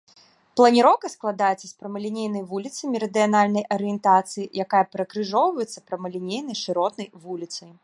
Планіроўка 0.59 1.09
складаецца 1.15 1.61
з 1.63 1.67
прамалінейнай 1.83 2.43
вуліцы 2.53 2.81
мерыдыянальнай 2.95 3.63
арыентацыі, 3.77 4.47
якая 4.65 4.83
перакрыжоўваецца 4.95 5.87
прамалінейнай 5.91 6.55
шыротнай 6.65 7.07
вуліцай. 7.27 7.69